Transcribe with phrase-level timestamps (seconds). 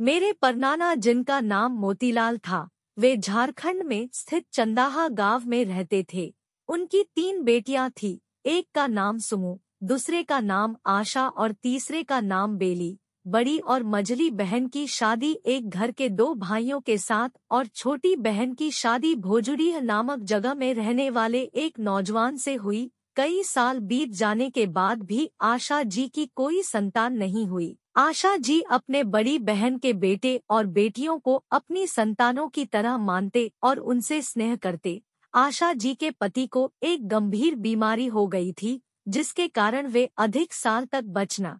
[0.00, 6.34] मेरे परनाना जिनका नाम मोतीलाल था, वे झारखंड में स्थित चंदाहा गाँव में रहते थे।
[6.68, 12.20] उनकी तीन बेटियाँ थी, एक का नाम सुमु, दूसरे का नाम आशा और तीसरे का
[12.20, 17.28] नाम बेली। बड़ी और मजली बहन की शादी एक घर के दो भाइयों के साथ
[17.50, 22.90] और छोटी बहन की शादी भोजुड़ी नामक जगह में रहने वाले एक नौजवान से हुई।
[23.16, 28.36] कई साल बीत जाने के बाद भी आशा जी की कोई संतान नहीं हुई। आशा
[28.36, 33.78] जी अपने बड़ी बहन के बेटे और बेटियों को अपनी संतानों की तरह मानते और
[33.78, 35.00] उनसे स्नेह करते।
[35.34, 40.52] आशा जी के पति को एक गंभीर बीमारी हो गई थी, जिसके कारण वे अधिक
[40.52, 41.58] साल तक बचना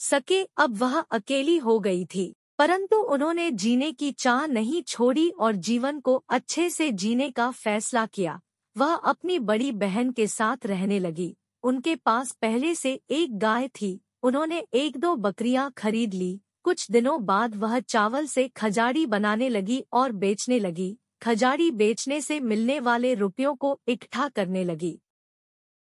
[0.00, 5.54] सके। अब वह अकेली हो गई थी, परंतु उन्होंने जीने की चाह नहीं छोड़ी और
[5.54, 8.40] जीवन को अच्छे से जीने का फैसला किया।
[8.76, 14.00] वह अपनी बड़ी बहन के साथ रहने लगी। उनके पास पहले से एक गाय थी।
[14.22, 19.84] उन्होंने एक दो बकरियाँ खरीद ली। कुछ दिनों बाद वह चावल से खजाड़ी बनाने लगी
[19.92, 24.98] और बेचने लगी। खजाड़ी बेचने से मिलने वाले रुपयों को इकट्ठा करने लगी।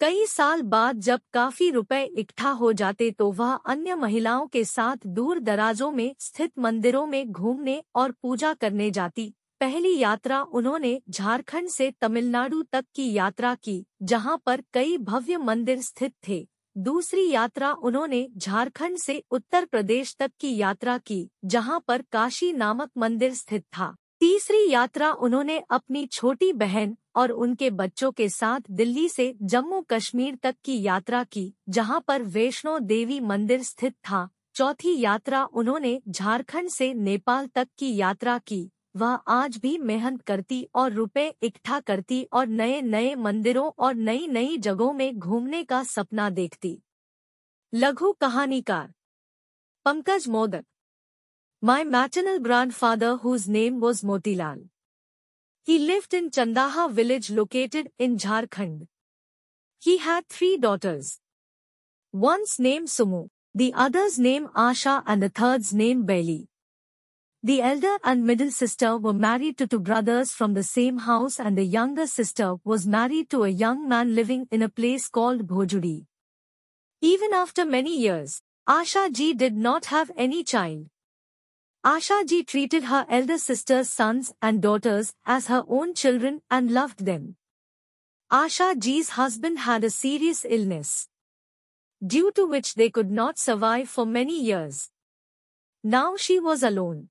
[0.00, 5.06] कई साल बाद जब काफ़ी रुपए इकट्ठा हो जाते तो वह अन्य महिलाओं के साथ
[5.06, 11.68] दूर दराजों में स्थित मंदिरों में घूमने और पूजा करने जाती। पहली यात्रा उन्होंने झारखंड
[11.68, 16.46] से तमिलनाडु तक की यात्रा की, जहाँ पर कई भव्य मंदिर स्थित थे।
[16.76, 22.90] दूसरी यात्रा उन्होंने झारखंड से उत्तर प्रदेश तक की यात्रा की, जहाँ पर काशी नामक
[22.96, 29.08] मंदिर स्थित था। तीसरी यात्रा उन्होंने अपनी छोटी बहन और उनके बच्चों के साथ दिल्ली
[29.08, 34.98] से जम्मू कश्मीर तक की यात्रा की, जहाँ पर वैष्णो देवी मंदिर स्थित था। चौथी
[35.00, 40.92] यात्रा उन्होंने झारखंड से नेपाल तक की यात्रा की वह आज भी मेहनत करती और
[40.92, 46.30] रुपए इकट्ठा करती और नए नए मंदिरों और नई नई जगहों में घूमने का सपना
[46.40, 46.78] देखती
[47.72, 48.92] लघु कहानीकार
[49.84, 50.64] Pankaj modak
[51.62, 54.68] My maternal grandfather whose name was Motilal.
[55.66, 58.86] He lived in Chandaha village located in Jharkhand.
[59.82, 61.18] He had three daughters.
[62.14, 66.48] One's name Sumu, the other's name Asha and the third's name Bailey.
[67.44, 71.56] The elder and middle sister were married to two brothers from the same house and
[71.56, 76.06] the younger sister was married to a young man living in a place called Bhojudi.
[77.00, 80.88] Even after many years, Asha ji did not have any child.
[81.86, 87.04] Asha ji treated her elder sister's sons and daughters as her own children and loved
[87.04, 87.36] them.
[88.32, 91.06] Asha ji's husband had a serious illness,
[92.04, 94.90] due to which they could not survive for many years.
[95.84, 97.10] Now she was alone.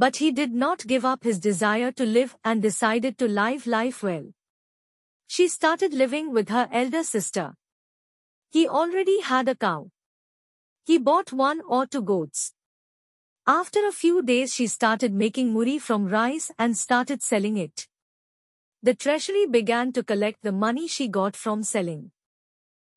[0.00, 4.02] But he did not give up his desire to live and decided to live life
[4.02, 4.30] well.
[5.26, 7.52] She started living with her elder sister.
[8.48, 9.90] He already had a cow.
[10.86, 12.54] He bought one or two goats.
[13.46, 17.86] After a few days she started making muri from rice and started selling it.
[18.82, 22.10] The treasury began to collect the money she got from selling.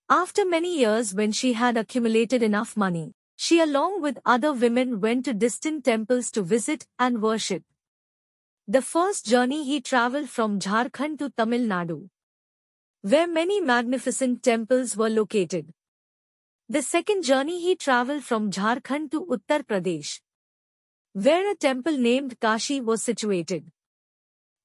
[0.10, 3.14] After many years when she had accumulated enough money,
[3.44, 7.64] she along with other women went to distant temples to visit and worship.
[8.70, 12.08] The first journey he travelled from Jharkhand to Tamil Nadu,
[13.02, 15.74] where many magnificent temples were located.
[16.70, 20.22] The second journey he travelled from Jharkhand to Uttar Pradesh,
[21.12, 23.70] where a temple named Kashi was situated.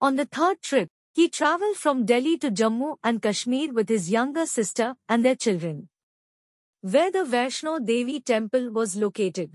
[0.00, 4.47] On the third trip, he travelled from Delhi to Jammu and Kashmir with his younger
[4.47, 5.89] sister and their children,
[6.83, 9.50] where the Vaishno Devi temple was located.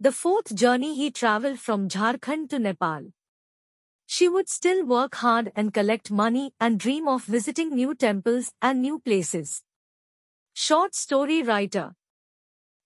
[0.00, 3.12] The fourth journey he travelled from Jharkhand to Nepal.
[4.06, 8.82] She would still work hard and collect money and dream of visiting new temples and
[8.82, 9.62] new places.
[10.54, 11.94] Short story writer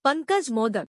[0.04, 0.88] Pankaj Modak